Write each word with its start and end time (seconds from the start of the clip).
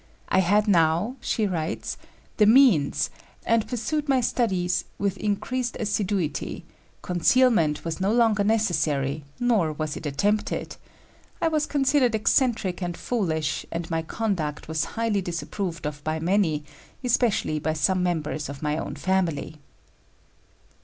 "I 0.29 0.39
had 0.39 0.67
now," 0.67 1.15
she 1.21 1.45
writes, 1.45 1.95
"the 2.37 2.47
means, 2.47 3.11
and 3.45 3.67
pursued 3.67 4.09
my 4.09 4.19
studies 4.19 4.83
with 4.97 5.15
increased 5.17 5.77
assiduity; 5.79 6.65
concealment 7.03 7.85
was 7.85 8.01
no 8.01 8.11
longer 8.11 8.43
necessary, 8.43 9.23
nor 9.39 9.71
was 9.71 9.95
it 9.95 10.07
attempted. 10.07 10.75
I 11.39 11.49
was 11.49 11.67
considered 11.67 12.15
eccentric 12.15 12.81
and 12.81 12.97
foolish, 12.97 13.63
and 13.71 13.91
my 13.91 14.01
conduct 14.01 14.67
was 14.67 14.85
highly 14.97 15.21
disapproved 15.21 15.85
of 15.85 16.03
by 16.03 16.19
many, 16.19 16.63
especially 17.03 17.59
by 17.59 17.73
some 17.73 18.01
members 18.01 18.49
of 18.49 18.63
my 18.63 18.79
own 18.79 18.95
family." 18.95 19.57